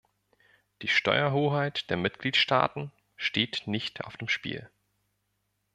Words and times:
Die 0.81 0.87
Steuerhoheit 0.87 1.91
der 1.91 1.97
Mitgliedstaaten 1.97 2.91
steht 3.17 3.67
nicht 3.67 4.03
auf 4.03 4.17
dem 4.17 4.29
Spiel. 4.29 4.67